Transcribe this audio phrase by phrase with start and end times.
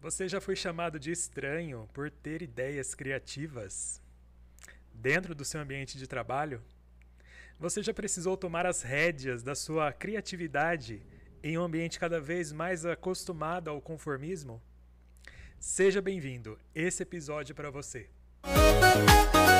[0.00, 4.00] Você já foi chamado de estranho por ter ideias criativas?
[4.94, 6.62] Dentro do seu ambiente de trabalho?
[7.58, 11.02] Você já precisou tomar as rédeas da sua criatividade
[11.42, 14.62] em um ambiente cada vez mais acostumado ao conformismo?
[15.58, 18.08] Seja bem-vindo, esse episódio é para você.
[18.42, 19.50] Olá,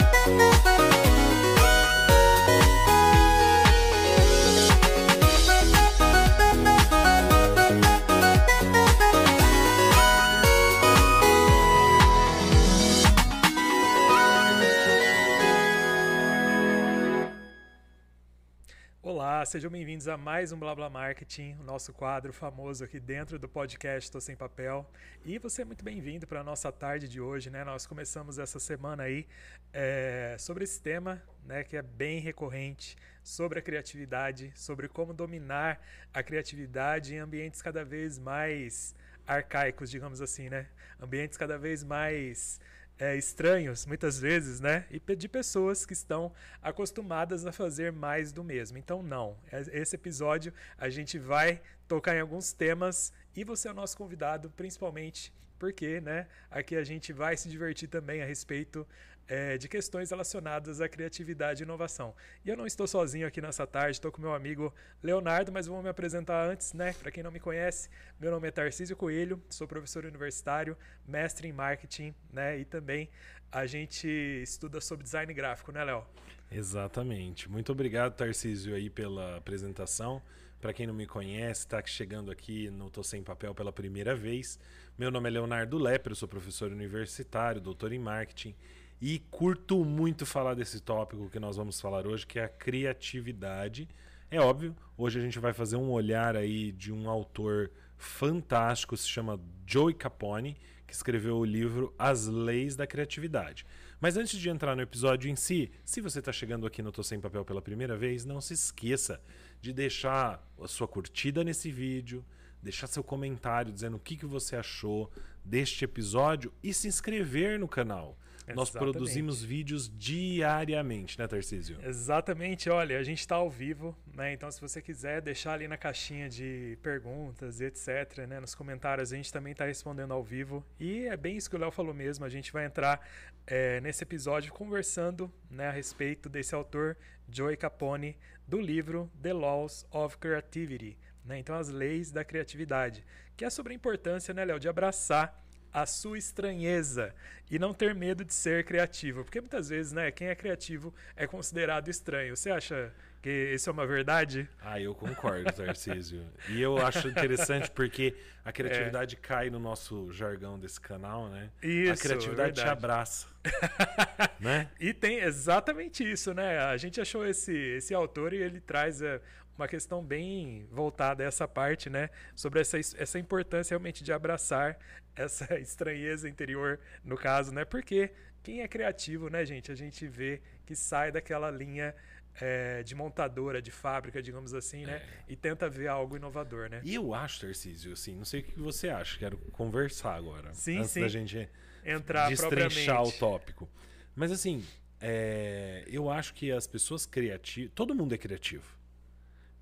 [19.51, 24.07] sejam bem-vindos a mais um Blá Marketing, o nosso quadro famoso aqui dentro do podcast
[24.07, 24.89] Estou Sem Papel.
[25.25, 27.65] E você é muito bem-vindo para a nossa tarde de hoje, né?
[27.65, 29.27] Nós começamos essa semana aí
[29.73, 35.85] é, sobre esse tema, né, que é bem recorrente, sobre a criatividade, sobre como dominar
[36.15, 38.95] a criatividade em ambientes cada vez mais
[39.27, 40.69] arcaicos, digamos assim, né?
[41.01, 42.61] Ambientes cada vez mais
[43.01, 44.85] é, estranhos, muitas vezes, né?
[44.91, 48.77] E de pessoas que estão acostumadas a fazer mais do mesmo.
[48.77, 49.39] Então, não.
[49.51, 53.97] É, esse episódio a gente vai tocar em alguns temas e você é o nosso
[53.97, 56.27] convidado, principalmente porque, né?
[56.51, 58.87] Aqui a gente vai se divertir também a respeito
[59.29, 62.15] é, de questões relacionadas à criatividade e inovação.
[62.45, 65.83] E eu não estou sozinho aqui nessa tarde, estou com meu amigo Leonardo, mas vou
[65.83, 66.93] me apresentar antes, né?
[66.95, 70.77] Para quem não me conhece, meu nome é Tarcísio Coelho, sou professor universitário,
[71.07, 72.59] mestre em marketing, né?
[72.59, 73.09] E também
[73.53, 74.09] a gente
[74.43, 76.05] estuda sobre design gráfico, né, Léo?
[76.51, 77.49] Exatamente.
[77.49, 80.21] Muito obrigado, Tarcísio, aí pela apresentação.
[80.61, 84.59] Para quem não me conhece, está chegando aqui no Tô Sem Papel pela primeira vez.
[84.99, 88.55] Meu nome é Leonardo Lepre, eu sou professor universitário, doutor em marketing
[89.01, 93.89] e curto muito falar desse tópico que nós vamos falar hoje, que é a criatividade.
[94.31, 99.09] É óbvio, hoje a gente vai fazer um olhar aí de um autor fantástico, se
[99.09, 103.65] chama Joey Capone, que escreveu o livro As Leis da Criatividade.
[104.01, 107.03] Mas antes de entrar no episódio em si, se você está chegando aqui no Tô
[107.03, 109.21] Sem Papel pela primeira vez, não se esqueça
[109.61, 112.25] de deixar a sua curtida nesse vídeo,
[112.63, 115.11] deixar seu comentário dizendo o que, que você achou
[115.45, 118.19] deste episódio e se inscrever no canal.
[118.55, 121.79] Nós produzimos vídeos diariamente, né, Tarcísio?
[121.83, 122.69] Exatamente.
[122.69, 124.33] Olha, a gente está ao vivo, né?
[124.33, 129.13] Então, se você quiser deixar ali na caixinha de perguntas e etc., né, nos comentários,
[129.13, 130.65] a gente também está respondendo ao vivo.
[130.79, 132.25] E é bem isso que o Léo falou mesmo.
[132.25, 133.07] A gente vai entrar
[133.47, 136.97] é, nesse episódio conversando né, a respeito desse autor,
[137.29, 140.99] Joey Capone, do livro The Laws of Creativity.
[141.25, 141.39] Né?
[141.39, 143.05] Então, as leis da criatividade,
[143.37, 145.41] que é sobre a importância, né, Léo, de abraçar
[145.73, 147.15] a sua estranheza
[147.51, 149.25] e não ter medo de ser criativo.
[149.25, 152.37] Porque muitas vezes, né, quem é criativo é considerado estranho.
[152.37, 152.93] Você acha
[153.23, 154.49] que isso é uma verdade?
[154.63, 156.25] Ah, eu concordo, Tarcísio.
[156.49, 158.15] e eu acho interessante porque
[158.45, 159.19] a criatividade é.
[159.19, 161.51] cai no nosso jargão desse canal, né?
[161.63, 163.27] Isso, a criatividade te abraça.
[164.41, 164.69] né?
[164.79, 166.59] E tem exatamente isso, né?
[166.61, 169.21] A gente achou esse, esse autor e ele traz é,
[169.61, 172.09] uma questão bem voltada a essa parte, né?
[172.35, 174.79] Sobre essa, essa importância realmente de abraçar
[175.15, 177.65] essa estranheza interior, no caso, né?
[177.65, 178.11] Porque
[178.43, 179.71] quem é criativo, né, gente?
[179.71, 181.95] A gente vê que sai daquela linha
[182.41, 184.97] é, de montadora, de fábrica, digamos assim, né?
[184.97, 185.33] É.
[185.33, 186.81] E tenta ver algo inovador, né?
[186.83, 190.55] E eu acho, Tarcísio, assim, não sei o que você acha, quero conversar agora.
[190.55, 191.01] Sim, antes sim.
[191.03, 191.49] da gente
[191.85, 193.69] entrar destrinchar o tópico.
[194.15, 194.65] Mas assim,
[195.01, 197.73] é, eu acho que as pessoas criativas.
[197.75, 198.80] Todo mundo é criativo.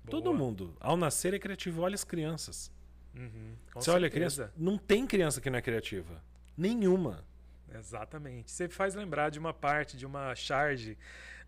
[0.03, 0.11] Boa.
[0.11, 0.75] Todo mundo.
[0.79, 1.81] Ao nascer é criativo.
[1.81, 2.71] Olha as crianças.
[3.15, 4.53] Uhum, Você olha a criança.
[4.55, 6.21] Não tem criança que não é criativa.
[6.57, 7.23] Nenhuma.
[7.73, 8.51] Exatamente.
[8.51, 10.97] Você faz lembrar de uma parte, de uma charge,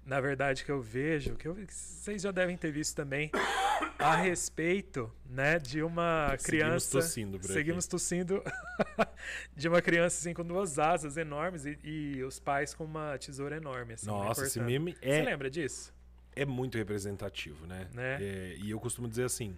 [0.05, 3.31] na verdade, que eu vejo, que eu, vocês já devem ter visto também,
[3.97, 6.79] a respeito né, de uma criança.
[6.79, 8.43] Seguimos tossindo, Seguimos tossindo.
[9.55, 13.57] de uma criança assim, com duas asas enormes e, e os pais com uma tesoura
[13.57, 13.93] enorme.
[13.93, 15.17] Assim, Nossa, esse meme é.
[15.19, 15.93] Você lembra disso?
[16.35, 17.87] É muito representativo, né?
[17.93, 18.17] né?
[18.21, 19.55] É, e eu costumo dizer assim.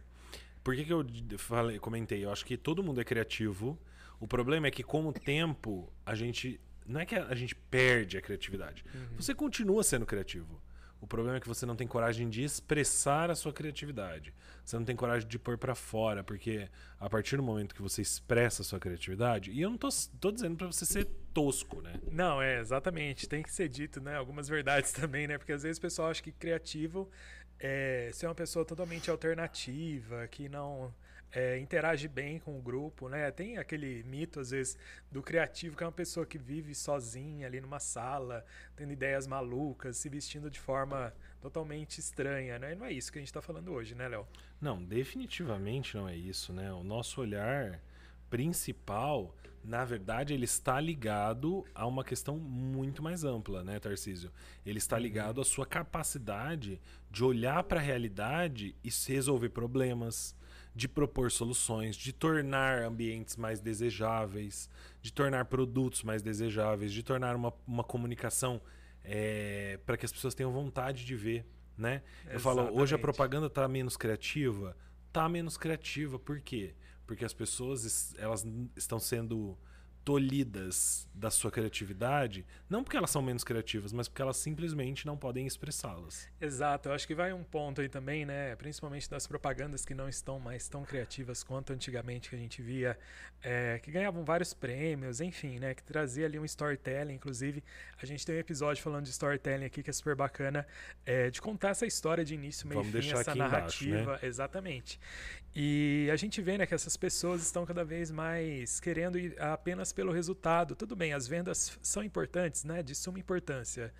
[0.63, 1.05] Por que, que eu
[1.37, 2.23] falei, comentei?
[2.23, 3.77] Eu acho que todo mundo é criativo.
[4.19, 6.59] O problema é que, com o tempo, a gente.
[6.85, 8.83] Não é que a gente perde a criatividade.
[8.93, 9.17] Uhum.
[9.17, 10.61] Você continua sendo criativo.
[11.03, 14.33] O problema é que você não tem coragem de expressar a sua criatividade.
[14.63, 18.01] Você não tem coragem de pôr para fora, porque a partir do momento que você
[18.01, 19.89] expressa a sua criatividade, e eu não tô,
[20.21, 21.99] tô dizendo para você ser tosco, né?
[22.09, 23.27] Não, é, exatamente.
[23.27, 24.15] Tem que ser dito, né?
[24.15, 25.37] Algumas verdades também, né?
[25.37, 27.11] Porque às vezes o pessoal acha que criativo
[27.59, 30.95] é ser uma pessoa totalmente alternativa, que não
[31.33, 33.31] é, interage bem com o grupo, né?
[33.31, 34.77] Tem aquele mito, às vezes,
[35.11, 38.45] do criativo, que é uma pessoa que vive sozinha ali numa sala,
[38.75, 42.73] tendo ideias malucas, se vestindo de forma totalmente estranha, né?
[42.73, 44.27] E não é isso que a gente está falando hoje, né, Léo?
[44.61, 46.71] Não, definitivamente não é isso, né?
[46.71, 47.81] O nosso olhar
[48.29, 54.31] principal, na verdade, ele está ligado a uma questão muito mais ampla, né, Tarcísio?
[54.65, 55.01] Ele está Uhum.
[55.03, 56.81] ligado à sua capacidade
[57.11, 60.35] de olhar para a realidade e se resolver problemas,
[60.75, 64.69] de propor soluções, de tornar ambientes mais desejáveis,
[65.01, 68.59] de tornar produtos mais desejáveis, de tornar uma, uma comunicação
[69.85, 71.45] para que as pessoas tenham vontade de ver,
[71.77, 72.01] né?
[72.25, 74.75] Eu falo, hoje a propaganda está menos criativa,
[75.11, 76.73] tá menos criativa, por quê?
[77.05, 78.45] Porque as pessoas es- elas
[78.75, 79.57] estão sendo
[80.03, 85.17] tolhidas da sua criatividade, não porque elas são menos criativas, mas porque elas simplesmente não
[85.17, 86.29] podem expressá-las.
[86.41, 88.55] Exato, eu acho que vai um ponto aí também, né?
[88.55, 92.97] Principalmente das propagandas que não estão mais tão criativas quanto antigamente que a gente via,
[93.43, 95.73] é, que ganhavam vários prêmios, enfim, né?
[95.73, 97.15] Que trazia ali um storytelling.
[97.15, 97.61] Inclusive,
[98.01, 100.65] a gente tem um episódio falando de storytelling aqui que é super bacana,
[101.05, 103.97] é, de contar essa história de início, meio e Vamos fim, essa aqui embaixo, né?
[103.97, 104.19] narrativa.
[104.25, 104.99] Exatamente.
[105.53, 109.91] E a gente vê né, que essas pessoas estão cada vez mais querendo ir apenas
[109.91, 110.73] pelo resultado.
[110.73, 112.81] Tudo bem, as vendas são importantes, né?
[112.81, 113.93] De suma importância.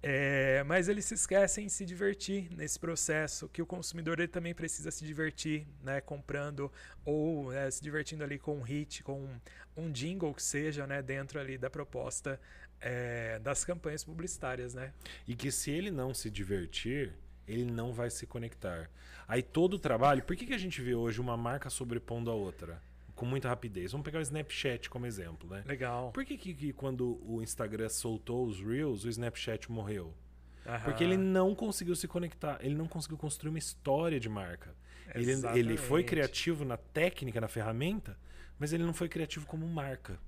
[0.00, 4.54] É, mas eles se esquecem de se divertir nesse processo, que o consumidor ele também
[4.54, 6.70] precisa se divertir, né, comprando
[7.04, 9.40] ou é, se divertindo ali com um hit, com um,
[9.76, 12.40] um jingle que seja, né, dentro ali da proposta
[12.80, 14.92] é, das campanhas publicitárias, né?
[15.26, 17.12] E que se ele não se divertir,
[17.46, 18.88] ele não vai se conectar.
[19.26, 22.34] Aí todo o trabalho, por que, que a gente vê hoje uma marca sobrepondo a
[22.34, 22.80] outra?
[23.18, 23.90] Com muita rapidez.
[23.90, 25.64] Vamos pegar o Snapchat como exemplo, né?
[25.66, 26.12] Legal.
[26.12, 30.14] Por que, que, que quando o Instagram soltou os Reels, o Snapchat morreu?
[30.84, 31.14] Porque Aham.
[31.14, 34.72] ele não conseguiu se conectar, ele não conseguiu construir uma história de marca.
[35.12, 38.16] Ele, ele foi criativo na técnica, na ferramenta,
[38.56, 40.20] mas ele não foi criativo como marca.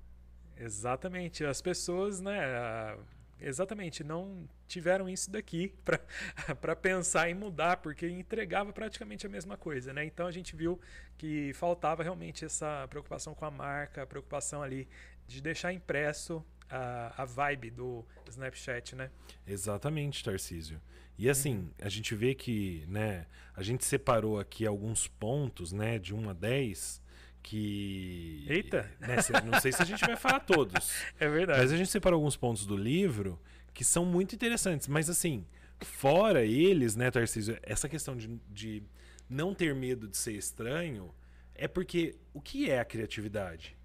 [0.56, 1.44] Exatamente.
[1.44, 2.96] As pessoas, né?
[3.40, 5.74] Exatamente, não tiveram isso daqui
[6.60, 10.04] para pensar em mudar, porque entregava praticamente a mesma coisa, né?
[10.04, 10.80] Então a gente viu
[11.16, 14.88] que faltava realmente essa preocupação com a marca, a preocupação ali
[15.26, 19.10] de deixar impresso a, a vibe do Snapchat, né?
[19.46, 20.80] Exatamente, Tarcísio.
[21.18, 26.14] E assim, a gente vê que, né, a gente separou aqui alguns pontos, né, de
[26.14, 27.02] 1 a 10,
[27.42, 28.44] que.
[28.48, 28.90] Eita!
[29.00, 30.90] né, cê- não sei se a gente vai falar todos.
[31.18, 31.60] É verdade.
[31.60, 33.40] Mas a gente separou alguns pontos do livro
[33.72, 34.88] que são muito interessantes.
[34.88, 35.44] Mas assim,
[35.80, 38.82] fora eles, né, Tarcísio, essa questão de, de
[39.28, 41.14] não ter medo de ser estranho
[41.54, 43.76] é porque o que é a criatividade?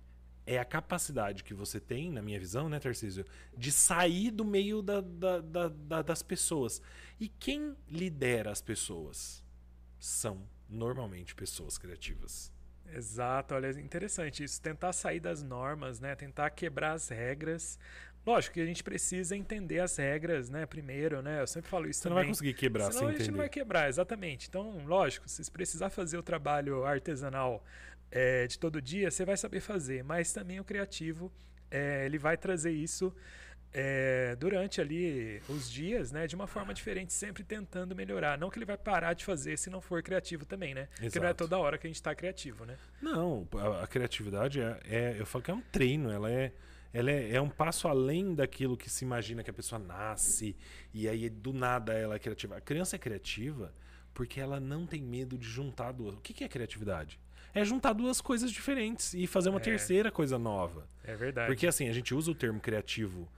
[0.48, 3.26] É a capacidade que você tem, na minha visão, né, Tarcísio,
[3.58, 6.82] de sair do meio da- da- da- da- das pessoas.
[7.20, 9.44] E quem lidera as pessoas?
[10.00, 12.54] São normalmente pessoas criativas.
[12.94, 14.62] Exato, olha, interessante isso.
[14.62, 16.16] Tentar sair das normas, né?
[16.16, 17.78] Tentar quebrar as regras.
[18.26, 20.66] Lógico que a gente precisa entender as regras, né?
[20.66, 21.42] Primeiro, né?
[21.42, 22.26] Eu sempre falo isso Você não também.
[22.26, 23.32] vai conseguir quebrar Senão sem a gente entender.
[23.32, 24.48] não vai quebrar, exatamente.
[24.48, 27.64] Então, lógico, se você precisar fazer o trabalho artesanal
[28.12, 30.04] é, de todo dia, você vai saber fazer.
[30.04, 31.32] Mas também o criativo,
[31.70, 33.14] é, ele vai trazer isso
[33.78, 36.26] é, durante ali os dias, né?
[36.28, 38.38] De uma forma diferente, sempre tentando melhorar.
[38.38, 40.88] Não que ele vai parar de fazer se não for criativo também, né?
[40.98, 41.44] Porque não é Exato.
[41.44, 42.78] toda hora que a gente está criativo, né?
[43.02, 46.54] Não, a, a criatividade é, é- Eu falo que é um treino, ela é.
[46.94, 50.56] Ela é, é um passo além daquilo que se imagina que a pessoa nasce
[50.94, 52.56] e aí do nada ela é criativa.
[52.56, 53.74] A criança é criativa
[54.14, 56.16] porque ela não tem medo de juntar duas.
[56.16, 57.20] O que, que é criatividade?
[57.54, 59.62] É juntar duas coisas diferentes e fazer uma É.
[59.64, 60.88] terceira coisa nova.
[61.04, 61.48] É verdade.
[61.48, 63.30] Porque assim, a gente usa o termo criativo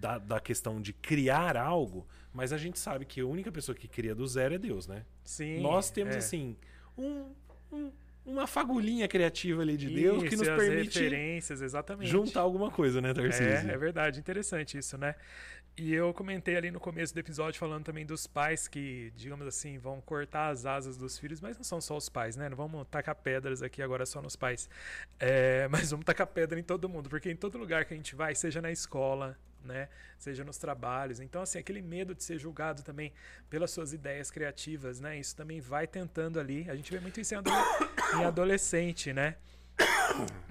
[0.00, 3.86] da, da questão de criar algo, mas a gente sabe que a única pessoa que
[3.88, 5.04] cria do zero é Deus, né?
[5.24, 6.18] Sim, Nós temos é.
[6.18, 6.56] assim
[6.96, 7.32] um,
[7.72, 7.92] um-
[8.26, 12.08] uma fagulhinha criativa ali de Deus que Isso, nos e as permite referências, exatamente.
[12.10, 13.70] juntar alguma coisa, né, Tarcísio?
[13.70, 15.14] É, é verdade, interessante isso, né?
[15.76, 19.76] E eu comentei ali no começo do episódio falando também dos pais que, digamos assim,
[19.76, 22.48] vão cortar as asas dos filhos, mas não são só os pais, né?
[22.48, 24.70] Não vamos tacar pedras aqui agora só nos pais.
[25.18, 28.14] É, mas vamos tacar pedra em todo mundo, porque em todo lugar que a gente
[28.14, 29.88] vai, seja na escola, né?
[30.18, 31.20] Seja nos trabalhos.
[31.20, 33.12] Então, assim, aquele medo de ser julgado também
[33.48, 35.18] pelas suas ideias criativas, né?
[35.18, 36.68] Isso também vai tentando ali.
[36.68, 37.38] A gente vê muito isso em,
[38.20, 39.36] em adolescente, né?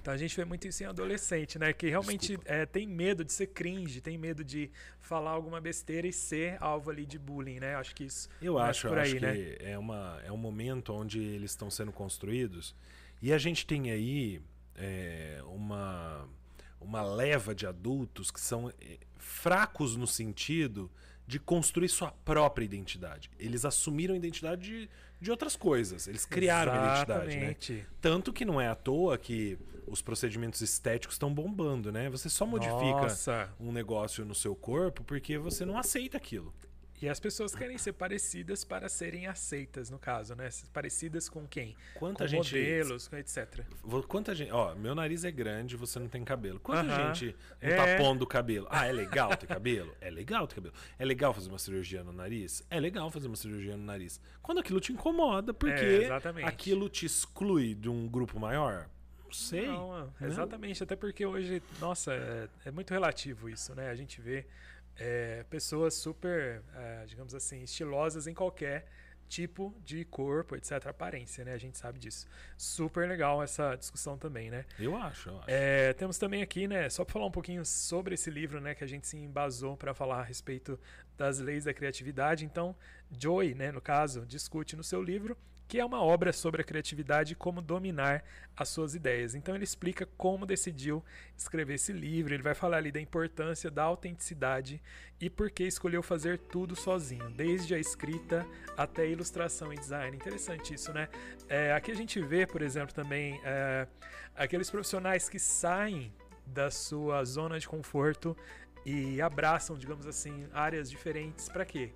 [0.00, 1.72] Então a gente vê muito isso em adolescente, né?
[1.72, 6.12] Que realmente é, tem medo de ser cringe, tem medo de falar alguma besteira e
[6.12, 7.74] ser alvo ali de bullying, né?
[7.76, 9.34] Acho que isso Eu acho, por aí, acho né?
[9.34, 12.74] que é, uma, é um momento onde eles estão sendo construídos
[13.22, 14.42] e a gente tem aí
[14.74, 16.28] é, uma,
[16.84, 20.90] uma leva de adultos que são é, fracos no sentido
[21.26, 23.30] de construir sua própria identidade.
[23.38, 26.06] Eles assumiram a identidade de, de outras coisas.
[26.06, 27.34] Eles criaram a identidade, né?
[27.34, 27.86] Exatamente.
[28.00, 32.10] Tanto que não é à toa que os procedimentos estéticos estão bombando, né?
[32.10, 36.52] Você só modifica Nossa, um negócio no seu corpo porque você não aceita aquilo.
[37.02, 40.48] E as pessoas querem ser parecidas para serem aceitas, no caso, né?
[40.72, 41.76] Parecidas com quem?
[41.94, 42.54] Quanta com gente.
[42.54, 43.62] modelos, etc.
[44.08, 44.50] Quanta gente.
[44.52, 46.58] Ó, meu nariz é grande, você não tem cabelo.
[46.60, 47.12] Quanta Aham.
[47.14, 47.76] gente não É.
[47.96, 48.66] tá pondo cabelo?
[48.70, 49.94] Ah, é legal ter cabelo?
[50.00, 50.74] É legal ter cabelo.
[50.98, 52.62] É legal fazer uma cirurgia no nariz?
[52.70, 54.20] É legal fazer uma cirurgia no nariz.
[54.40, 58.88] Quando aquilo te incomoda, porque É, aquilo te exclui de um grupo maior?
[59.24, 59.66] Não sei.
[59.66, 60.82] Não, é, exatamente.
[60.82, 63.90] Até porque hoje, nossa, é, é muito relativo isso, né?
[63.90, 64.46] A gente vê
[64.98, 68.86] é, pessoas super, é, digamos assim, estilosas em qualquer
[69.28, 70.86] tipo de corpo, etc.
[70.86, 71.52] Aparência, né?
[71.54, 72.26] A gente sabe disso.
[72.56, 74.64] Super legal essa discussão também, né?
[74.78, 75.46] Eu acho, eu acho.
[75.48, 78.84] É, temos também aqui, né, só para falar um pouquinho sobre esse livro, né, que
[78.84, 80.78] a gente se embasou para falar a respeito
[81.16, 82.44] das leis da criatividade.
[82.44, 82.74] Então,
[83.10, 87.32] Joy, né, no caso, discute no seu livro que é uma obra sobre a criatividade
[87.32, 88.22] e como dominar
[88.56, 89.34] as suas ideias.
[89.34, 91.02] Então, ele explica como decidiu
[91.36, 92.34] escrever esse livro.
[92.34, 94.80] Ele vai falar ali da importância da autenticidade
[95.20, 100.16] e por que escolheu fazer tudo sozinho, desde a escrita até a ilustração e design.
[100.16, 101.08] Interessante isso, né?
[101.48, 103.88] É, aqui a gente vê, por exemplo, também é,
[104.36, 106.12] aqueles profissionais que saem
[106.46, 108.36] da sua zona de conforto
[108.84, 111.48] e abraçam, digamos assim, áreas diferentes.
[111.48, 111.92] Para quê?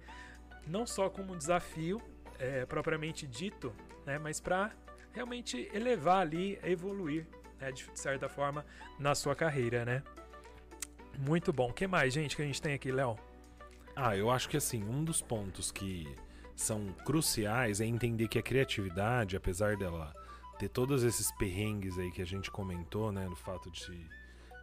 [0.66, 2.00] Não só como um desafio
[2.38, 3.72] é, propriamente dito,
[4.06, 4.72] né, mas para
[5.12, 7.26] realmente elevar ali, evoluir,
[7.60, 8.64] né, de certa forma,
[8.98, 10.02] na sua carreira, né?
[11.18, 11.70] Muito bom.
[11.70, 13.18] O que mais, gente, que a gente tem aqui, Léo?
[13.96, 16.06] Ah, eu acho que assim, um dos pontos que
[16.54, 20.14] são cruciais é entender que a criatividade, apesar dela
[20.58, 24.08] ter todos esses perrengues aí que a gente comentou, né, no fato de,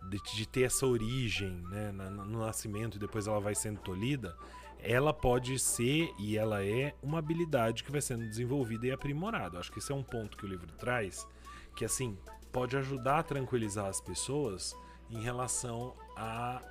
[0.10, 4.36] de, de ter essa origem, né, na- no nascimento e depois ela vai sendo tolhida,
[4.80, 9.58] ela pode ser e ela é uma habilidade que vai sendo desenvolvida e aprimorada.
[9.60, 11.28] Acho que esse é um ponto que o livro traz,
[11.76, 12.18] que assim,
[12.52, 14.76] pode ajudar a tranquilizar as pessoas
[15.10, 16.62] em relação a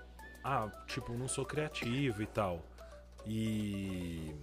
[0.45, 2.63] ah, tipo, não sou criativo e tal.
[3.27, 4.35] E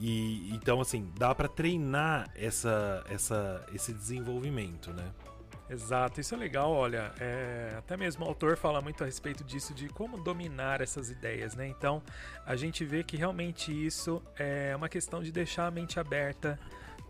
[0.00, 5.12] e então assim, dá pra treinar essa essa esse desenvolvimento, né?
[5.70, 9.74] Exato, isso é legal, olha, é, até mesmo o autor fala muito a respeito disso,
[9.74, 11.66] de como dominar essas ideias, né?
[11.66, 12.02] Então,
[12.46, 16.58] a gente vê que realmente isso é uma questão de deixar a mente aberta,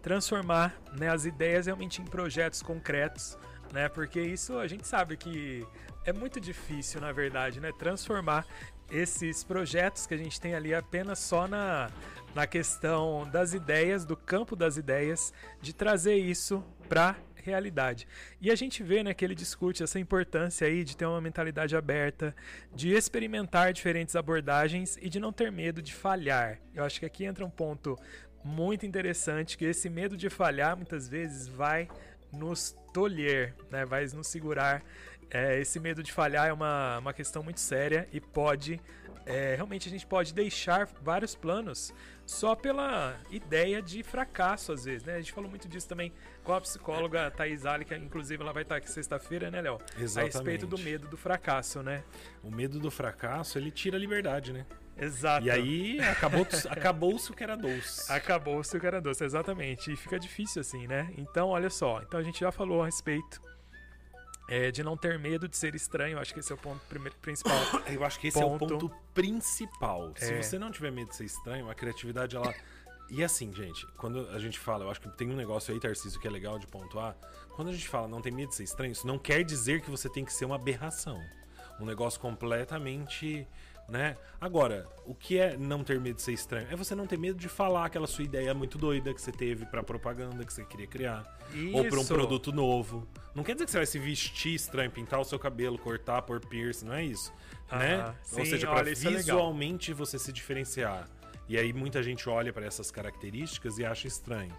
[0.03, 3.39] transformar né, as ideias realmente em projetos concretos,
[3.73, 3.89] né?
[3.89, 5.65] Porque isso a gente sabe que
[6.05, 7.71] é muito difícil, na verdade, né?
[7.79, 8.45] Transformar
[8.91, 11.91] esses projetos que a gente tem ali apenas só na,
[12.35, 18.07] na questão das ideias, do campo das ideias, de trazer isso para realidade.
[18.41, 21.77] E a gente vê né, que ele discute essa importância aí de ter uma mentalidade
[21.77, 22.35] aberta,
[22.75, 26.59] de experimentar diferentes abordagens e de não ter medo de falhar.
[26.75, 27.99] Eu acho que aqui entra um ponto
[28.45, 31.89] muito interessante, que esse medo de falhar muitas vezes vai
[32.33, 34.83] nos tolher, né, vai nos segurar.
[35.31, 38.81] É, esse medo de falhar é uma, uma questão muito séria e pode
[39.29, 41.93] é, realmente a gente pode deixar vários planos
[42.25, 45.17] só pela ideia de fracasso, às vezes, né?
[45.17, 46.15] A gente falou muito disso também
[46.49, 49.79] com a psicóloga Thais Ali, que inclusive ela vai estar aqui sexta-feira, né, Léo?
[49.95, 50.33] A Exatamente.
[50.35, 52.03] respeito do medo do fracasso, né?
[52.43, 54.65] O medo do fracasso, ele tira a liberdade, né?
[54.97, 55.45] Exato.
[55.45, 58.11] E aí acabou acabou-se o que era doce.
[58.11, 59.93] Acabou o seu cara doce, exatamente.
[59.93, 61.13] E fica difícil assim, né?
[61.19, 62.01] Então, olha só.
[62.01, 63.43] Então a gente já falou a respeito
[64.49, 66.19] é, de não ter medo de ser estranho.
[66.19, 67.61] Acho que esse é o ponto primeiro, principal.
[67.87, 68.79] Eu acho que esse é o Ponto.
[68.79, 70.15] ponto principal.
[70.17, 70.43] Se É.
[70.43, 72.53] você não tiver medo de ser estranho, a criatividade ela
[73.11, 76.21] E assim, gente, quando a gente fala, eu acho que tem um negócio aí, Tarcísio,
[76.21, 77.17] que é legal de pontuar.
[77.57, 79.91] Quando a gente fala não tem medo de ser estranho, isso não quer dizer que
[79.91, 81.19] você tem que ser uma aberração.
[81.81, 83.47] Um negócio completamente,
[83.89, 84.17] né?
[84.41, 86.67] Agora, o que é não ter medo de ser estranho?
[86.71, 89.65] É você não ter medo de falar aquela sua ideia muito doida que você teve
[89.65, 91.25] pra propaganda que você queria criar.
[91.73, 92.13] Ou pra um Isso.
[92.13, 93.09] produto novo.
[93.35, 96.41] Não quer dizer que você vai se vestir estranho, pintar o seu cabelo, cortar, pôr
[96.41, 97.33] piercing, não é isso.
[97.73, 98.01] né?
[98.03, 101.09] Ah, Ou sim, seja, pra olha, isso é visualmente você se diferenciar.
[101.49, 104.55] E aí muita gente olha pra essas características e acha estranho.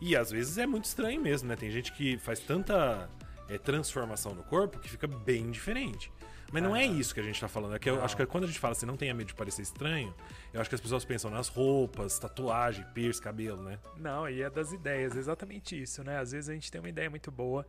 [0.00, 1.56] E às vezes é muito estranho mesmo, né?
[1.56, 3.08] Tem gente que faz tanta
[3.48, 6.12] é, transformação no corpo que fica bem diferente.
[6.52, 7.74] Mas não é isso que a gente tá falando.
[7.74, 8.04] É que eu Não.
[8.04, 10.14] acho que quando a gente fala assim, não tenha medo de parecer estranho,
[10.52, 13.80] eu acho que as pessoas pensam nas roupas, tatuagem, piercing, cabelo, né?
[13.96, 16.18] Não, e é das ideias, exatamente isso, né?
[16.18, 17.66] Às vezes a gente tem uma ideia muito boa,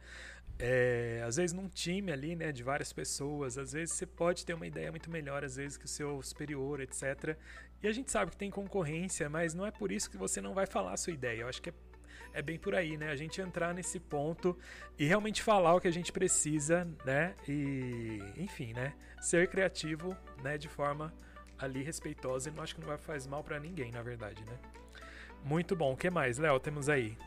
[0.60, 4.54] é, às vezes num time ali, né, de várias pessoas, às vezes você pode ter
[4.54, 7.38] uma ideia muito melhor, às vezes que o seu superior, etc.
[7.82, 10.54] E a gente sabe que tem concorrência, mas não é por isso que você não
[10.54, 11.42] vai falar a sua ideia.
[11.42, 11.74] Eu acho que é,
[12.34, 13.10] é bem por aí, né?
[13.10, 14.58] A gente entrar nesse ponto
[14.98, 17.36] e realmente falar o que a gente precisa, né?
[17.48, 18.94] E, enfim, né?
[19.22, 21.14] Ser criativo, né, de forma
[21.58, 24.58] ali respeitosa, e não acho que não vai faz mal pra ninguém, na verdade, né?
[25.44, 25.94] Muito bom.
[25.94, 26.60] O que mais, Léo?
[26.60, 27.18] Temos aí.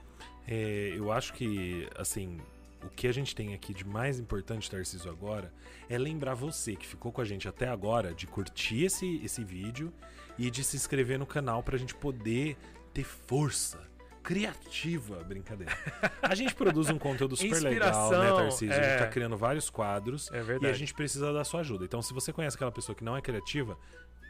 [0.46, 2.40] É, eu acho que, assim,
[2.82, 5.52] o que a gente tem aqui de mais importante, Tarcísio, agora,
[5.88, 9.92] é lembrar você que ficou com a gente até agora de curtir esse, esse vídeo
[10.38, 12.56] e de se inscrever no canal para a gente poder
[12.92, 13.90] ter força
[14.22, 15.76] criativa, brincadeira.
[16.22, 18.72] A gente produz um conteúdo super legal, né, Tarcísio?
[18.72, 18.78] É.
[18.78, 19.08] A gente tá é.
[19.08, 21.84] criando vários quadros é e a gente precisa da sua ajuda.
[21.84, 23.78] Então, se você conhece aquela pessoa que não é criativa,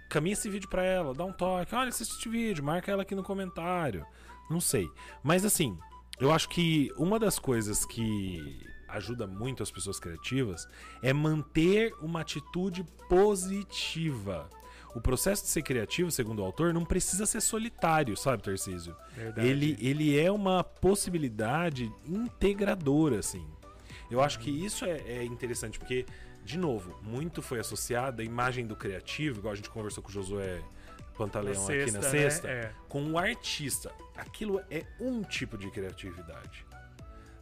[0.08, 3.14] caminha esse vídeo para ela, dá um toque, olha, assiste esse vídeo, marca ela aqui
[3.14, 4.06] no comentário.
[4.48, 4.88] Não sei.
[5.22, 5.76] Mas assim,
[6.20, 10.68] eu acho que uma das coisas que ajuda muito as pessoas criativas
[11.02, 14.48] é manter uma atitude positiva.
[14.94, 18.96] O processo de ser criativo, segundo o autor, não precisa ser solitário, sabe, Tarcísio?
[19.14, 19.46] Verdade.
[19.46, 23.46] Ele, ele é uma possibilidade integradora, assim.
[24.10, 26.04] Eu acho que isso é, é interessante, porque,
[26.44, 30.12] de novo, muito foi associado à imagem do criativo, igual a gente conversou com o
[30.12, 30.60] Josué
[31.16, 32.54] Pantaleão na aqui na sexta, né?
[32.54, 32.72] é.
[32.88, 33.92] com o artista.
[34.16, 36.66] Aquilo é um tipo de criatividade.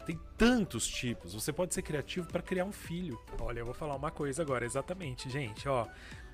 [0.05, 1.35] Tem tantos tipos.
[1.35, 3.21] Você pode ser criativo para criar um filho.
[3.41, 5.69] Olha, eu vou falar uma coisa agora, exatamente, gente.
[5.69, 5.87] Ó,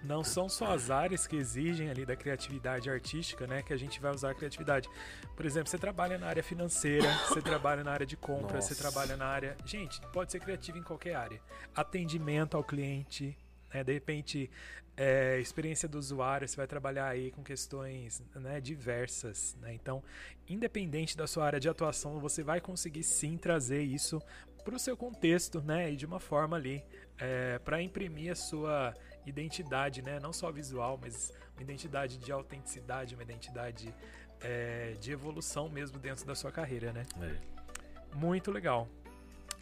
[0.04, 4.00] não são só as áreas que exigem ali da criatividade artística, né, que a gente
[4.00, 4.88] vai usar a criatividade.
[5.34, 9.16] Por exemplo, você trabalha na área financeira, você trabalha na área de compra, você trabalha
[9.16, 9.56] na área.
[9.64, 11.40] Gente, pode ser criativo em qualquer área.
[11.74, 13.36] Atendimento ao cliente,
[13.72, 14.50] né, de repente
[14.96, 19.56] é, experiência do usuário, você vai trabalhar aí com questões né, diversas.
[19.60, 19.74] Né?
[19.74, 20.02] Então,
[20.48, 24.22] independente da sua área de atuação, você vai conseguir sim trazer isso
[24.64, 25.92] para o seu contexto né?
[25.92, 26.82] e de uma forma ali
[27.18, 28.94] é, para imprimir a sua
[29.26, 30.18] identidade, né?
[30.20, 33.94] não só visual, mas uma identidade de autenticidade, uma identidade
[34.40, 36.92] é, de evolução mesmo dentro da sua carreira.
[36.92, 37.02] Né?
[37.20, 38.16] É.
[38.16, 38.88] Muito legal.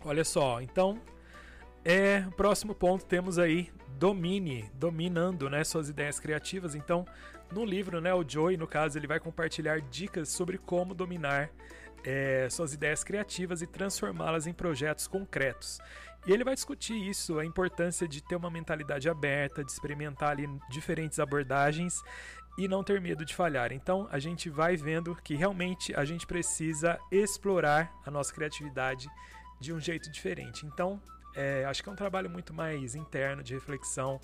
[0.04, 1.00] Olha só, então
[1.84, 6.74] é, próximo ponto temos aí domine, dominando, né, suas ideias criativas.
[6.74, 7.04] Então,
[7.50, 11.50] no livro, né, o Joey, no caso, ele vai compartilhar dicas sobre como dominar
[12.04, 15.80] é, suas ideias criativas e transformá-las em projetos concretos.
[16.26, 20.48] E ele vai discutir isso, a importância de ter uma mentalidade aberta, de experimentar ali
[20.70, 22.00] diferentes abordagens
[22.56, 23.72] e não ter medo de falhar.
[23.72, 29.08] Então, a gente vai vendo que realmente a gente precisa explorar a nossa criatividade
[29.60, 30.64] de um jeito diferente.
[30.66, 31.00] Então,
[31.34, 34.20] é, acho que é um trabalho muito mais interno, de reflexão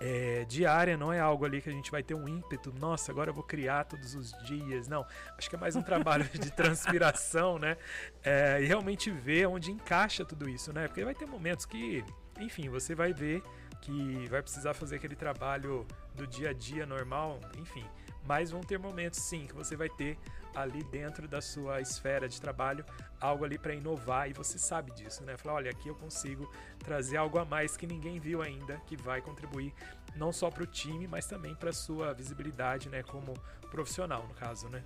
[0.00, 3.30] é, diária, não é algo ali que a gente vai ter um ímpeto, nossa, agora
[3.30, 4.88] eu vou criar todos os dias.
[4.88, 5.06] Não,
[5.38, 7.76] acho que é mais um trabalho de transpiração, né?
[8.22, 10.88] É, e realmente ver onde encaixa tudo isso, né?
[10.88, 12.04] Porque vai ter momentos que,
[12.38, 13.42] enfim, você vai ver
[13.82, 17.84] que vai precisar fazer aquele trabalho do dia a dia normal, enfim.
[18.24, 20.16] Mas vão ter momentos sim que você vai ter
[20.54, 22.84] ali dentro da sua esfera de trabalho
[23.20, 25.36] algo ali para inovar e você sabe disso, né?
[25.36, 29.20] Falar, olha, aqui eu consigo trazer algo a mais que ninguém viu ainda, que vai
[29.20, 29.72] contribuir
[30.16, 33.32] não só para o time, mas também para sua visibilidade, né, como
[33.70, 34.84] profissional, no caso, né?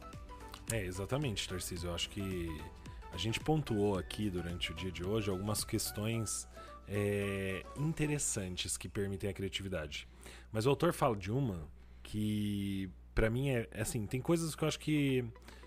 [0.73, 1.89] É, exatamente, Tarcísio.
[1.89, 2.49] Eu acho que
[3.13, 6.47] a gente pontuou aqui durante o dia de hoje algumas questões
[6.89, 10.09] é, interessantes que permitem a criatividade.
[10.53, 11.67] Mas o autor fala de uma
[12.03, 15.25] que, para mim, é, assim: tem coisas que eu acho que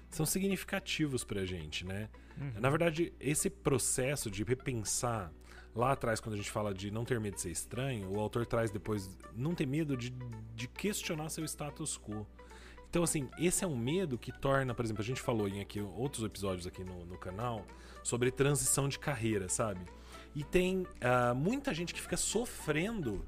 [0.09, 2.07] são significativos pra gente, né?
[2.37, 2.61] Uhum.
[2.61, 5.33] Na verdade, esse processo de repensar
[5.75, 8.45] lá atrás, quando a gente fala de não ter medo de ser estranho, o autor
[8.45, 10.13] traz depois não ter medo de,
[10.55, 12.25] de questionar seu status quo.
[12.89, 15.81] Então, assim, esse é um medo que torna, por exemplo, a gente falou em aqui
[15.81, 17.65] outros episódios aqui no, no canal
[18.03, 19.81] sobre transição de carreira, sabe?
[20.35, 23.25] E tem uh, muita gente que fica sofrendo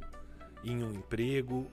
[0.64, 1.68] em um emprego,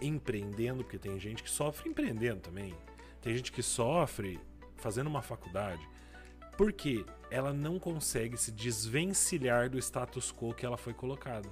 [0.00, 2.74] empreendendo, porque tem gente que sofre empreendendo também.
[3.20, 4.40] Tem gente que sofre
[4.76, 5.86] fazendo uma faculdade
[6.58, 11.48] porque ela não consegue se desvencilhar do status quo que ela foi colocada,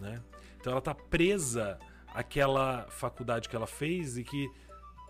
[0.00, 0.22] né?
[0.60, 1.76] Então ela tá presa
[2.14, 4.48] àquela faculdade que ela fez e que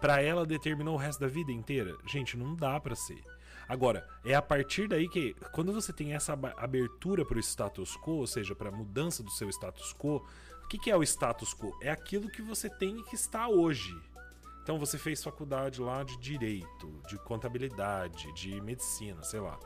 [0.01, 1.95] para ela determinou o resto da vida inteira.
[2.07, 3.23] Gente, não dá para ser.
[3.69, 8.13] Agora, é a partir daí que quando você tem essa abertura para o status quo,
[8.13, 10.27] ou seja, para a mudança do seu status quo,
[10.73, 11.77] que, que é o status quo?
[11.83, 13.95] É aquilo que você tem que está hoje.
[14.63, 19.59] Então você fez faculdade lá de direito, de contabilidade, de medicina, sei lá.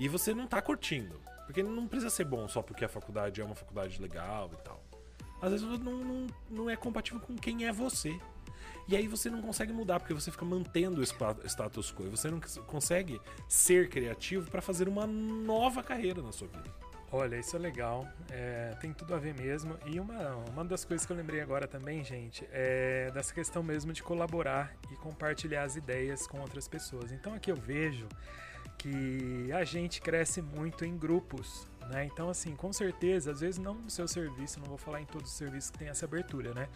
[0.00, 1.20] E você não tá curtindo.
[1.46, 4.82] Porque não precisa ser bom só porque a faculdade é uma faculdade legal e tal.
[5.40, 8.18] Às vezes não, não, não é compatível com quem é você.
[8.88, 12.06] E aí você não consegue mudar, porque você fica mantendo o status quo.
[12.06, 16.87] E você não consegue ser criativo para fazer uma nova carreira na sua vida.
[17.10, 18.06] Olha, isso é legal.
[18.30, 19.78] É, tem tudo a ver mesmo.
[19.86, 23.92] E uma, uma das coisas que eu lembrei agora também, gente, é dessa questão mesmo
[23.92, 27.10] de colaborar e compartilhar as ideias com outras pessoas.
[27.10, 28.06] Então aqui eu vejo
[28.76, 31.66] que a gente cresce muito em grupos.
[31.90, 32.04] Né?
[32.04, 35.30] Então, assim, com certeza, às vezes não no seu serviço, não vou falar em todos
[35.30, 36.68] os serviços que tem essa abertura, né?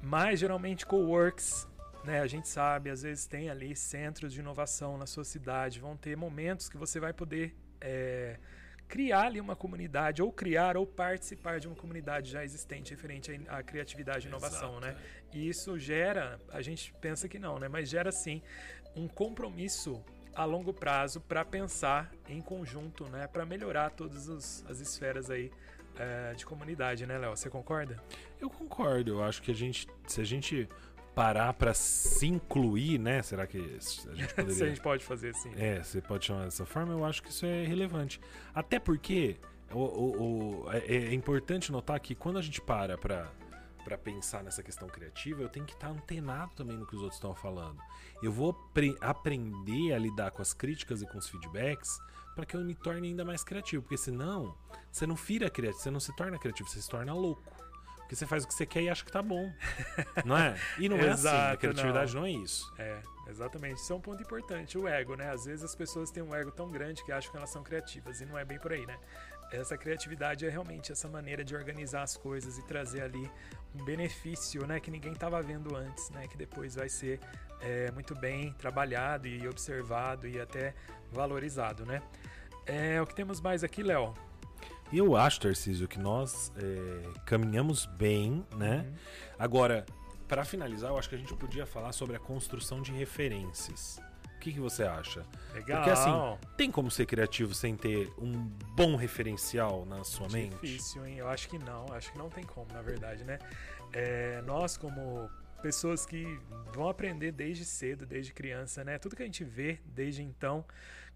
[0.00, 1.66] Mas geralmente co-works,
[2.04, 2.20] né?
[2.20, 6.16] A gente sabe, às vezes tem ali centros de inovação na sua cidade, vão ter
[6.16, 7.56] momentos que você vai poder.
[7.80, 8.38] É,
[8.88, 13.62] criar ali uma comunidade, ou criar ou participar de uma comunidade já existente referente à
[13.62, 14.90] criatividade e inovação, né?
[14.90, 15.04] Exato.
[15.34, 17.68] E isso gera, a gente pensa que não, né?
[17.68, 18.42] Mas gera sim
[18.96, 20.02] um compromisso
[20.34, 23.26] a longo prazo para pensar em conjunto, né?
[23.26, 25.50] Para melhorar todas os, as esferas aí
[25.98, 27.36] é, de comunidade, né, Léo?
[27.36, 28.02] Você concorda?
[28.40, 29.12] Eu concordo.
[29.12, 30.68] Eu acho que a gente, se a gente
[31.18, 33.22] parar para se incluir, né?
[33.22, 34.54] Será que a gente poderia?
[34.54, 35.52] Se a gente pode fazer assim.
[35.56, 36.92] É, você pode chamar dessa forma.
[36.92, 38.20] Eu acho que isso é relevante.
[38.54, 39.36] Até porque
[39.72, 43.30] o, o, o- é, é importante notar que quando a gente para para
[43.84, 47.16] para pensar nessa questão criativa, eu tenho que estar antenado também no que os outros
[47.16, 47.78] estão falando.
[48.22, 51.98] Eu vou apre- aprender a lidar com as críticas e com os feedbacks
[52.34, 54.54] para que eu me torne ainda mais criativo, porque senão
[54.92, 57.42] você não vira criativo, você não se torna criativo, você se torna louco.
[58.08, 59.52] Porque você faz o que você quer e acha que tá bom.
[60.24, 60.56] Não é?
[60.78, 61.28] E não é assim.
[61.28, 62.24] A criatividade não.
[62.24, 62.72] é isso.
[62.78, 63.82] É, exatamente.
[63.82, 65.30] Isso é um ponto importante, o ego, né?
[65.30, 68.22] Às vezes as pessoas têm um ego tão grande que acham que elas são criativas,
[68.22, 68.96] e não é bem por aí, né?
[69.52, 73.30] Essa criatividade é realmente essa maneira de organizar as coisas e trazer ali
[73.74, 74.80] um benefício, né?
[74.80, 76.26] Que ninguém estava vendo antes, né?
[76.28, 77.20] Que depois vai ser
[77.60, 80.74] é, muito bem trabalhado e observado e até
[81.12, 82.00] valorizado, né?
[82.64, 84.14] É, o que temos mais aqui, Léo?
[84.90, 88.86] E eu acho, Tarcísio, que nós é, caminhamos bem, né?
[88.86, 88.94] Uhum.
[89.38, 89.84] Agora,
[90.26, 94.00] para finalizar, eu acho que a gente podia falar sobre a construção de referências.
[94.36, 95.26] O que, que você acha?
[95.52, 95.78] Legal.
[95.78, 98.32] Porque assim, tem como ser criativo sem ter um
[98.76, 100.54] bom referencial na sua mente?
[100.60, 101.16] Difícil, hein?
[101.16, 101.86] Eu acho que não.
[101.92, 103.38] Acho que não tem como, na verdade, né?
[103.92, 105.28] É, nós, como
[105.62, 106.38] pessoas que
[106.72, 108.98] vão aprender desde cedo, desde criança, né?
[108.98, 110.64] Tudo que a gente vê desde então.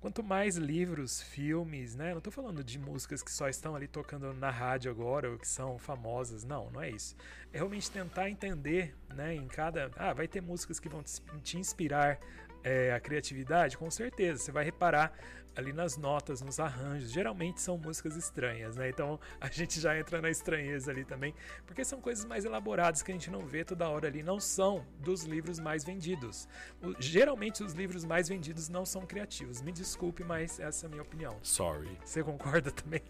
[0.00, 2.12] Quanto mais livros, filmes, né?
[2.12, 5.46] Não tô falando de músicas que só estão ali tocando na rádio agora ou que
[5.46, 6.42] são famosas.
[6.42, 7.14] Não, não é isso.
[7.52, 9.32] É realmente tentar entender, né?
[9.34, 9.92] Em cada.
[9.96, 11.04] Ah, vai ter músicas que vão
[11.42, 12.18] te inspirar
[12.64, 13.76] é, a criatividade?
[13.78, 14.42] Com certeza.
[14.42, 15.12] Você vai reparar
[15.54, 17.10] ali nas notas, nos arranjos.
[17.10, 18.88] Geralmente são músicas estranhas, né?
[18.88, 21.34] Então a gente já entra na estranheza ali também,
[21.66, 24.22] porque são coisas mais elaboradas que a gente não vê toda hora ali.
[24.22, 26.48] Não são dos livros mais vendidos.
[26.82, 29.60] O- geralmente os livros mais vendidos não são criativos.
[29.60, 31.38] Me desculpe, mas essa é a minha opinião.
[31.42, 31.98] Sorry.
[32.02, 33.02] Você concorda também?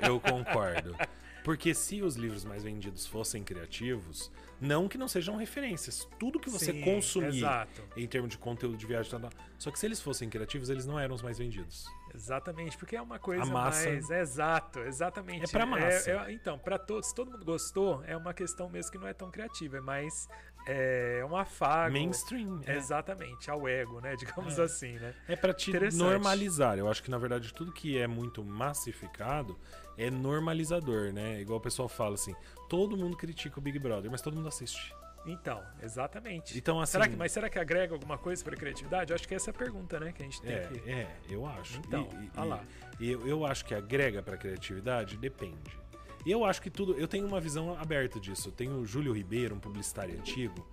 [0.00, 0.96] Eu, eu concordo.
[1.44, 6.06] Porque se os livros mais vendidos fossem criativos, não que não sejam referências.
[6.18, 7.82] Tudo que você Sim, consumir Exato.
[7.96, 9.10] em termos de conteúdo de viagem,
[9.58, 11.86] só que se eles fossem criativos, eles não eram os mais vendidos.
[12.14, 14.10] Exatamente, porque é uma coisa A massa- mais.
[14.10, 15.44] Exato, exatamente.
[15.44, 16.10] É pra massa.
[16.10, 19.14] é- então, para todos, se todo mundo gostou, é uma questão mesmo que não é
[19.14, 20.28] tão criativa, é mais
[20.66, 21.92] é, um afago.
[21.92, 22.60] Mainstream.
[22.66, 24.14] É, Exatamente, ao ego, né?
[24.16, 24.62] Digamos É.
[24.62, 25.14] assim, né?
[25.28, 26.78] é para te normalizar.
[26.78, 29.58] Eu acho que, na verdade, tudo que é muito massificado
[29.96, 31.40] é normalizador, né?
[31.40, 32.34] Igual o pessoal fala assim,
[32.68, 34.94] todo mundo critica o Big Brother, mas todo mundo assiste.
[35.26, 36.56] Então, exatamente.
[36.56, 36.92] Então, assim...
[36.92, 39.10] Será que, mas será que agrega alguma coisa para criatividade?
[39.10, 40.12] Eu acho que essa é a pergunta, né?
[40.12, 40.90] Que a gente tem É, que.
[40.90, 41.78] é, eu acho.
[41.80, 42.64] Então, e, e- olha lá.
[42.98, 45.78] eu, eu acho que agrega pra criatividade, depende.
[46.26, 46.94] Eu acho que tudo.
[46.94, 48.50] Eu tenho uma visão aberta disso.
[48.52, 50.66] Tenho o Júlio Ribeiro, um publicitário antigo.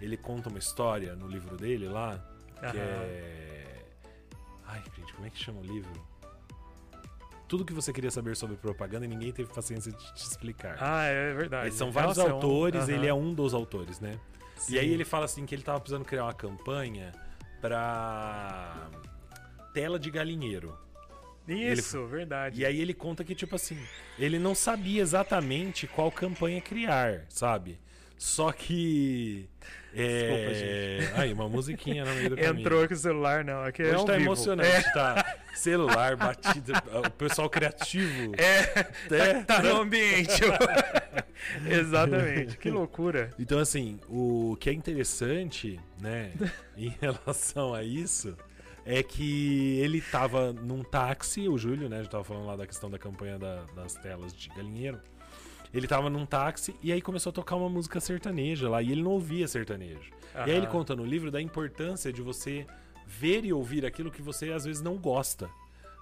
[0.00, 2.18] Ele conta uma história no livro dele lá,
[2.58, 2.74] que Aham.
[2.76, 3.84] é.
[4.66, 5.92] Ai, gente, como é que chama o livro?
[7.46, 10.76] Tudo que você queria saber sobre propaganda e ninguém teve paciência de te explicar.
[10.80, 11.66] Ah, é verdade.
[11.66, 12.92] Eles são vários Nossa, é um- autores, aham.
[12.92, 14.18] ele é um dos autores, né?
[14.56, 14.74] Sim.
[14.74, 17.12] E aí ele fala assim que ele tava precisando criar uma campanha
[17.60, 18.88] pra
[19.72, 20.76] tela de galinheiro.
[21.46, 22.60] Isso, verdade.
[22.60, 23.78] E aí ele conta que, tipo assim,
[24.18, 27.78] ele não sabia exatamente qual campanha criar, sabe?
[28.16, 29.48] Só que.
[29.96, 30.96] É...
[30.98, 32.60] Desculpa, Aí, uma musiquinha no meio do caminho.
[32.60, 33.62] Entrou com o celular, não.
[33.64, 34.24] Aqui é Hoje tá vivo.
[34.24, 35.36] emocionante, tá?
[35.54, 38.32] Celular, batida, o pessoal criativo.
[38.36, 39.42] É, É.
[39.44, 40.40] tá no ambiente.
[41.68, 42.56] Exatamente.
[42.58, 43.30] Que loucura.
[43.38, 46.32] Então, assim, o que é interessante, né,
[46.76, 48.36] em relação a isso,
[48.84, 52.90] é que ele tava num táxi, o Júlio, né, já tava falando lá da questão
[52.90, 55.00] da campanha da- das telas de galinheiro.
[55.72, 59.02] Ele tava num táxi e aí começou a tocar uma música sertaneja lá, e ele
[59.02, 60.12] não ouvia sertanejo.
[60.46, 62.66] E aí ele conta no livro da importância de você
[63.06, 65.48] ver e ouvir aquilo que você às vezes não gosta,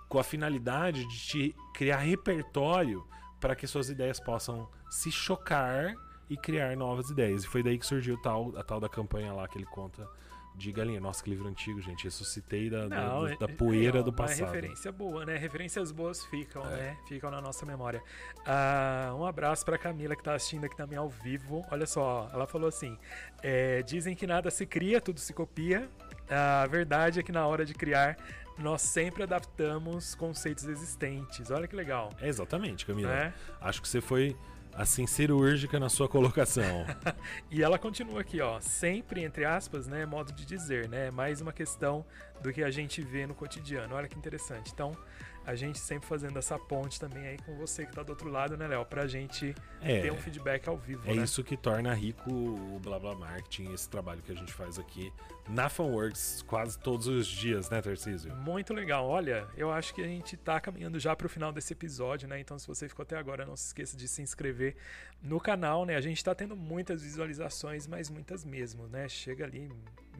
[0.08, 3.02] com a finalidade de te criar repertório
[3.40, 5.94] para que suas ideias possam se chocar
[6.28, 7.44] e criar novas ideias.
[7.44, 10.06] E foi daí que surgiu tal, a tal da campanha lá que ele conta
[10.54, 11.00] de galinha.
[11.00, 12.04] Nossa, que livro antigo, gente.
[12.04, 14.46] Ressuscitei da, da- Não, da, é- da é poeira legal, do Uma passado.
[14.52, 15.36] referência boa, né?
[15.36, 16.76] Referências boas ficam, É.
[16.76, 16.98] né?
[17.08, 18.02] Ficam na nossa memória.
[18.46, 21.64] Ah, um abraço pra Camila que tá assistindo aqui também ao vivo.
[21.70, 22.98] Olha só, ela falou assim:
[23.42, 25.88] é, dizem que nada se cria, tudo se copia.
[26.30, 28.16] A verdade é que na hora de criar,
[28.58, 31.50] nós sempre adaptamos conceitos existentes.
[31.50, 32.10] Olha que legal.
[32.20, 33.08] É exatamente, Camila.
[33.10, 33.34] Né?
[33.60, 34.36] Acho que você foi
[34.74, 36.84] assim cirúrgica na sua colocação.
[37.50, 41.52] E ela continua aqui, ó, sempre entre aspas, né, modo de dizer, né, mais uma
[41.52, 42.04] questão
[42.42, 43.94] do que a gente vê no cotidiano.
[43.94, 44.70] Olha que interessante.
[44.72, 44.96] Então,
[45.44, 48.56] a gente sempre fazendo essa ponte também aí com você que tá do outro lado,
[48.56, 48.84] né, Léo?
[48.84, 51.02] Pra gente é, ter um feedback ao vivo.
[51.10, 51.24] É né?
[51.24, 55.12] isso que torna rico o Blá Blá Marketing, esse trabalho que a gente faz aqui
[55.48, 58.34] na Funworks quase todos os dias, né, Tarcísio?
[58.36, 59.06] Muito legal.
[59.06, 62.38] Olha, eu acho que a gente tá caminhando já pro final desse episódio, né?
[62.38, 64.76] Então, se você ficou até agora, não se esqueça de se inscrever
[65.20, 65.96] no canal, né?
[65.96, 69.08] A gente tá tendo muitas visualizações, mas muitas mesmo, né?
[69.08, 69.70] Chega ali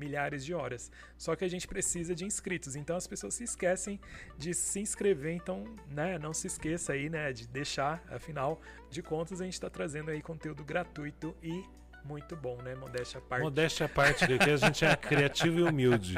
[0.03, 0.91] milhares de horas.
[1.17, 4.01] Só que a gente precisa de inscritos, então as pessoas se esquecem
[4.37, 8.61] de se inscrever, então, né, não se esqueça aí, né, de deixar, afinal
[8.91, 11.65] de contas a gente está trazendo aí conteúdo gratuito e
[12.05, 12.75] muito bom, né?
[12.75, 13.43] Modéstia à parte.
[13.45, 16.17] Modéstia à parte, que a gente é criativo e humilde.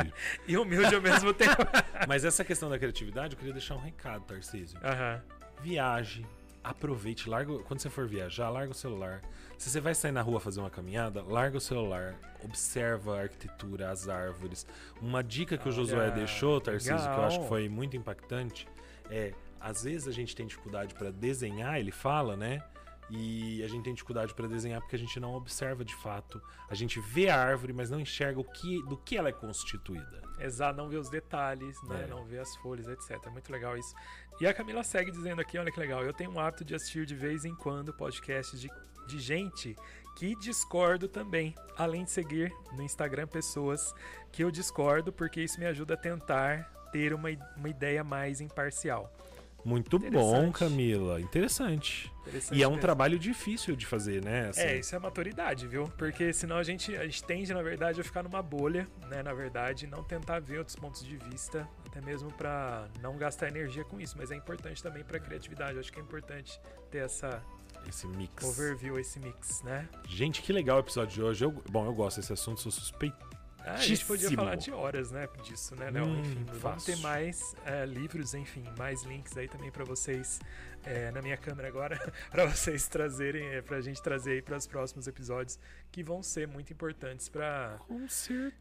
[0.48, 1.62] e humilde ao mesmo tempo.
[2.08, 4.78] Mas essa questão da criatividade, eu queria deixar um recado, Tarcísio.
[4.78, 5.20] Uhum.
[5.62, 6.24] Viaje,
[6.64, 9.20] aproveite, larga, quando você for viajar, larga o celular.
[9.58, 13.90] Se você vai sair na rua fazer uma caminhada, larga o celular, observa a arquitetura,
[13.90, 14.66] as árvores.
[15.00, 17.14] Uma dica que Olha, o Josué deixou, Tarcísio, legal.
[17.14, 18.66] que eu acho que foi muito impactante,
[19.10, 22.62] é às vezes a gente tem dificuldade para desenhar, ele fala, né?
[23.10, 26.40] E a gente tem dificuldade para desenhar porque a gente não observa de fato.
[26.68, 30.22] A gente vê a árvore, mas não enxerga o que, do que ela é constituída.
[30.38, 32.04] Exato, não vê os detalhes, né?
[32.04, 32.06] É.
[32.06, 33.18] Não vê as folhas, etc.
[33.26, 33.94] É muito legal isso.
[34.40, 36.02] E a Camila segue dizendo aqui, olha que legal.
[36.02, 38.68] Eu tenho um hábito de assistir de vez em quando podcasts de,
[39.06, 39.76] de gente
[40.16, 43.92] que discordo também, além de seguir no Instagram pessoas
[44.32, 49.12] que eu discordo, porque isso me ajuda a tentar ter uma, uma ideia mais imparcial.
[49.64, 51.20] Muito bom, Camila.
[51.20, 52.12] Interessante.
[52.22, 52.58] Interessante.
[52.58, 52.82] E é um mesmo.
[52.82, 54.48] trabalho difícil de fazer, né?
[54.48, 54.60] Assim.
[54.60, 55.84] É, isso é maturidade, viu?
[55.98, 59.22] Porque senão a gente, a gente tende, na verdade, a ficar numa bolha, né?
[59.22, 63.84] Na verdade, não tentar ver outros pontos de vista, até mesmo para não gastar energia
[63.84, 64.16] com isso.
[64.18, 65.74] Mas é importante também para criatividade.
[65.74, 67.42] Eu acho que é importante ter essa
[67.88, 68.44] esse mix.
[68.44, 69.88] Overview, esse mix, né?
[70.08, 71.44] Gente, que legal o episódio de hoje.
[71.44, 73.33] Eu, bom, eu gosto desse assunto, sou suspeito
[73.64, 76.04] ah, a gente podia falar de horas, né, disso, né, Léo?
[76.04, 76.60] Hum, enfim, fácil.
[76.60, 80.38] vamos ter mais é, livros, enfim, mais links aí também para vocês
[80.84, 81.98] é, na minha câmera agora,
[82.30, 85.58] para vocês trazerem, é, para a gente trazer aí para os próximos episódios
[85.90, 87.78] que vão ser muito importantes para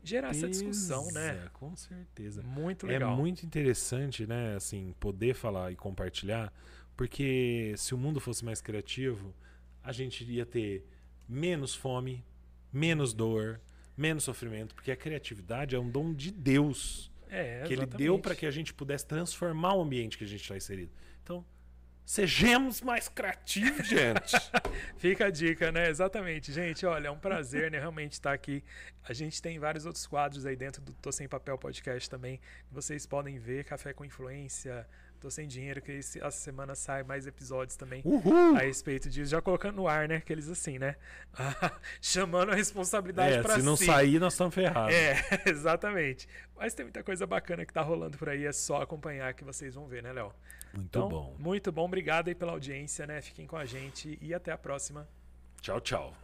[0.01, 1.49] gerar essa discussão, né?
[1.51, 2.41] Com certeza.
[2.41, 3.11] Muito legal.
[3.11, 6.53] É muito interessante, né, assim, poder falar e compartilhar,
[6.95, 9.35] porque se o mundo fosse mais criativo,
[9.83, 10.87] a gente iria ter
[11.27, 12.23] menos fome,
[12.71, 13.59] menos dor
[13.95, 17.11] menos sofrimento, porque a criatividade é um dom de Deus.
[17.29, 20.41] É, que ele deu para que a gente pudesse transformar o ambiente que a gente
[20.41, 20.91] está inserido.
[21.23, 21.43] Então,
[22.05, 24.35] sejamos mais criativos, gente.
[24.97, 25.89] Fica a dica, né?
[25.89, 26.51] Exatamente.
[26.51, 27.79] Gente, olha, é um prazer, né?
[27.79, 28.63] Realmente estar aqui.
[29.03, 32.39] A gente tem vários outros quadros aí dentro do Tô Sem Papel Podcast também.
[32.71, 34.87] Vocês podem ver Café com Influência,
[35.23, 38.57] Tô sem dinheiro, que essa semana sai mais episódios também Uhul.
[38.57, 39.31] a respeito disso.
[39.31, 40.17] Já colocando no ar, né?
[40.17, 40.97] Aqueles assim, né?
[42.01, 43.61] Chamando a responsabilidade é, para si.
[43.61, 44.93] Se não sair, nós estamos ferrados.
[44.93, 45.15] É,
[45.47, 46.27] exatamente.
[46.57, 48.45] Mas tem muita coisa bacana que tá rolando por aí.
[48.45, 50.33] É só acompanhar que vocês vão ver, né, Léo?
[50.73, 51.33] Muito então, bom.
[51.39, 51.85] Muito bom.
[51.85, 53.21] Obrigado aí pela audiência, né?
[53.21, 55.07] Fiquem com a gente e até a próxima.
[55.61, 56.22] Tchau, tchau.